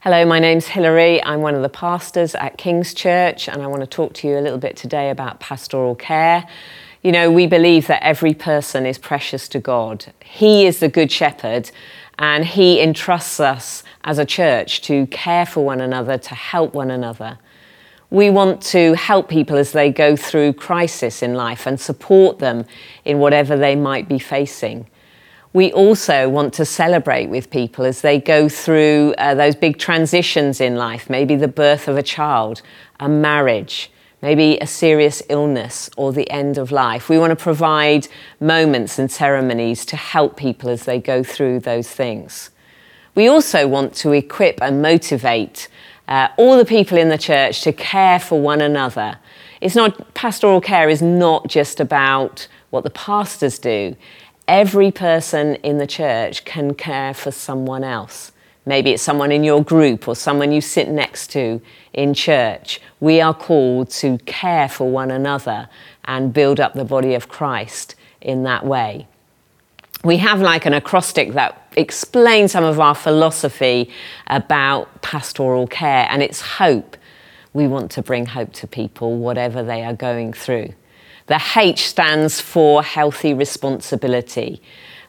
[0.00, 1.22] Hello, my name's Hilary.
[1.24, 4.38] I'm one of the pastors at King's Church, and I want to talk to you
[4.38, 6.46] a little bit today about pastoral care.
[7.02, 10.12] You know, we believe that every person is precious to God.
[10.22, 11.70] He is the Good Shepherd,
[12.18, 16.90] and He entrusts us as a church to care for one another, to help one
[16.90, 17.38] another.
[18.10, 22.66] We want to help people as they go through crisis in life and support them
[23.06, 24.86] in whatever they might be facing
[25.54, 30.60] we also want to celebrate with people as they go through uh, those big transitions
[30.60, 32.60] in life, maybe the birth of a child,
[32.98, 33.88] a marriage,
[34.20, 37.08] maybe a serious illness or the end of life.
[37.08, 38.08] We want to provide
[38.40, 42.50] moments and ceremonies to help people as they go through those things.
[43.14, 45.68] We also want to equip and motivate
[46.08, 49.18] uh, all the people in the church to care for one another.
[49.60, 53.94] It's not pastoral care is not just about what the pastors do
[54.46, 58.32] every person in the church can care for someone else.
[58.66, 61.60] Maybe it's someone in your group or someone you sit next to
[61.92, 62.80] in church.
[63.00, 65.68] We are called to care for one another
[66.06, 69.06] and build up the body of Christ in that way.
[70.02, 73.90] We have like an acrostic that explains some of our philosophy
[74.26, 76.96] about pastoral care, and it's hope.
[77.54, 80.74] We want to bring hope to people, whatever they are going through.
[81.26, 84.60] The H stands for healthy responsibility.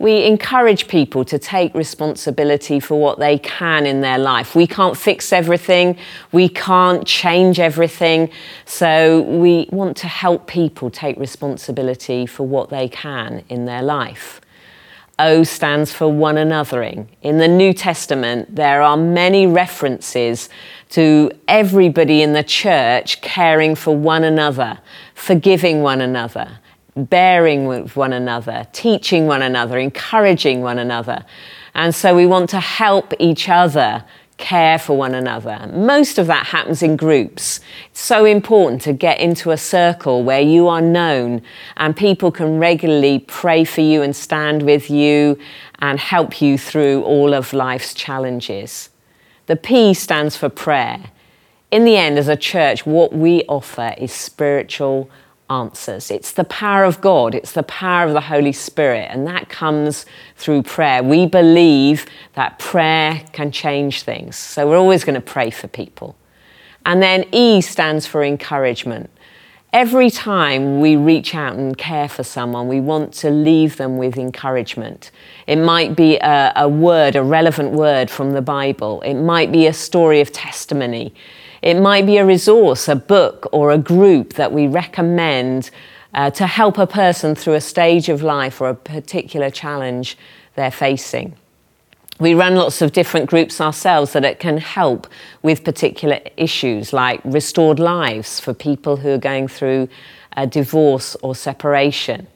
[0.00, 4.56] We encourage people to take responsibility for what they can in their life.
[4.56, 5.98] We can't fix everything,
[6.32, 8.30] we can't change everything,
[8.64, 14.40] so we want to help people take responsibility for what they can in their life.
[15.20, 17.06] O stands for one anothering.
[17.20, 20.48] In the New Testament, there are many references
[20.90, 24.78] to everybody in the church caring for one another,
[25.14, 26.58] forgiving one another,
[26.96, 31.24] bearing with one another, teaching one another, encouraging one another.
[31.74, 34.04] And so we want to help each other
[34.40, 35.70] care for one another.
[35.72, 37.60] Most of that happens in groups.
[37.90, 41.42] It's so important to get into a circle where you are known
[41.76, 45.38] and people can regularly pray for you and stand with you
[45.78, 48.90] and help you through all of life's challenges.
[49.46, 51.10] The P stands for prayer.
[51.70, 55.08] In the end, as a church, what we offer is spiritual
[55.50, 56.10] answers.
[56.10, 60.06] It's the power of God, it's the power of the Holy Spirit, and that comes
[60.36, 61.02] through prayer.
[61.02, 66.16] We believe that prayer can change things, so we're always going to pray for people.
[66.86, 69.10] And then E stands for encouragement.
[69.72, 74.16] Every time we reach out and care for someone, we want to leave them with
[74.16, 75.12] encouragement.
[75.46, 79.00] It might be a, a, word, a relevant word from the Bible.
[79.02, 81.14] It might be a story of testimony.
[81.62, 85.70] It might be a resource, a book, or a group that we recommend
[86.14, 90.16] uh, to help a person through a stage of life or a particular challenge
[90.56, 91.36] they're facing
[92.20, 95.08] we run lots of different groups ourselves that it can help
[95.42, 99.88] with particular issues like restored lives for people who are going through
[100.36, 102.26] a divorce or separation.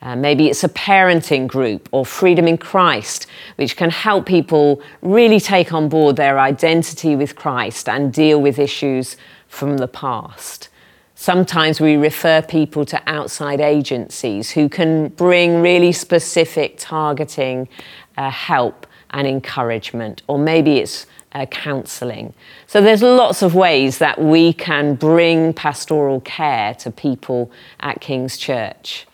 [0.00, 3.26] Uh, maybe it's a parenting group or Freedom in Christ,
[3.56, 8.58] which can help people really take on board their identity with Christ and deal with
[8.58, 9.16] issues
[9.48, 10.68] from the past.
[11.16, 17.68] Sometimes we refer people to outside agencies who can bring really specific targeting
[18.16, 22.34] uh, help and encouragement, or maybe it's uh, counselling.
[22.68, 28.36] So there's lots of ways that we can bring pastoral care to people at King's
[28.36, 29.06] Church.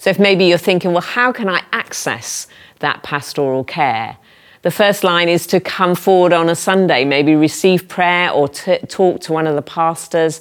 [0.00, 2.46] So if maybe you're thinking, well, how can I access
[2.78, 4.16] that pastoral care?
[4.62, 8.78] The first line is to come forward on a Sunday, maybe receive prayer or t-
[8.88, 10.40] talk to one of the pastors.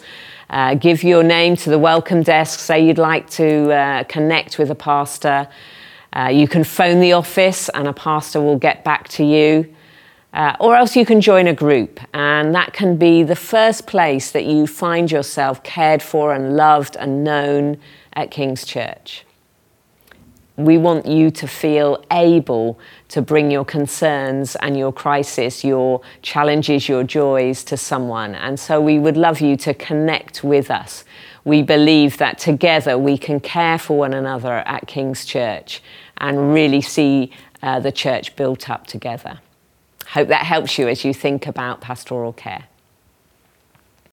[0.49, 4.71] Uh, give your name to the welcome desk, say you'd like to uh, connect with
[4.71, 5.45] a pastor.
[6.15, 9.75] Uh, you can phone the office and a pastor will get back to you.
[10.31, 14.31] Uh, or else you can join a group, and that can be the first place
[14.31, 17.77] that you find yourself cared for and loved and known
[18.13, 19.25] at King's Church.
[20.59, 26.87] We want you to feel able to bring your concerns and your crisis, your challenges,
[26.87, 28.35] your joys to someone.
[28.35, 31.05] And so we would love you to connect with us
[31.49, 35.81] we believe that together we can care for one another at King's Church
[36.17, 37.31] and really see
[37.63, 39.39] uh, the church built up together.
[40.07, 42.65] Hope that helps you as you think about pastoral care.